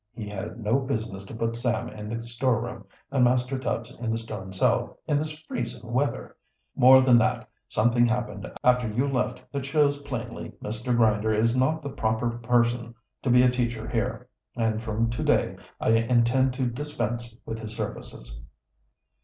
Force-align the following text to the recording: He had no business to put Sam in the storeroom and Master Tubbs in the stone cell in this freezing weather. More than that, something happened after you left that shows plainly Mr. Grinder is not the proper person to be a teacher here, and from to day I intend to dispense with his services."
He 0.15 0.27
had 0.27 0.57
no 0.57 0.79
business 0.79 1.25
to 1.25 1.35
put 1.35 1.55
Sam 1.55 1.87
in 1.87 2.09
the 2.09 2.23
storeroom 2.23 2.85
and 3.11 3.23
Master 3.23 3.59
Tubbs 3.59 3.95
in 3.95 4.09
the 4.09 4.17
stone 4.17 4.51
cell 4.51 4.97
in 5.05 5.19
this 5.19 5.37
freezing 5.43 5.91
weather. 5.93 6.35
More 6.75 7.01
than 7.01 7.19
that, 7.19 7.47
something 7.69 8.07
happened 8.07 8.51
after 8.63 8.87
you 8.89 9.07
left 9.07 9.43
that 9.51 9.63
shows 9.67 10.01
plainly 10.01 10.53
Mr. 10.59 10.97
Grinder 10.97 11.31
is 11.33 11.55
not 11.55 11.83
the 11.83 11.89
proper 11.91 12.31
person 12.31 12.95
to 13.21 13.29
be 13.29 13.43
a 13.43 13.51
teacher 13.51 13.87
here, 13.87 14.27
and 14.55 14.81
from 14.81 15.07
to 15.11 15.21
day 15.23 15.55
I 15.79 15.91
intend 15.91 16.55
to 16.55 16.65
dispense 16.65 17.35
with 17.45 17.59
his 17.59 17.75
services." 17.77 18.41